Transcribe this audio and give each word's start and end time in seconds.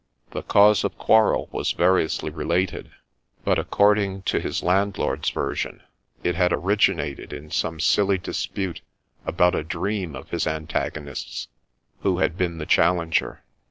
The 0.31 0.41
cause 0.41 0.83
of 0.83 0.97
quarrel 0.97 1.47
was 1.51 1.73
variously 1.73 2.31
related; 2.31 2.89
but, 3.45 3.59
according 3.59 4.23
to 4.23 4.39
his 4.39 4.63
land 4.63 4.97
lord's 4.97 5.29
version, 5.29 5.83
it 6.23 6.33
had 6.33 6.51
originated 6.51 7.31
in 7.31 7.51
some 7.51 7.79
silly 7.79 8.17
dispute 8.17 8.81
about 9.27 9.53
a 9.53 9.63
dream 9.63 10.15
of 10.15 10.31
his 10.31 10.47
antagonist's, 10.47 11.49
who 11.99 12.17
had 12.17 12.35
been 12.35 12.57
the 12.57 12.65
challenger. 12.65 13.43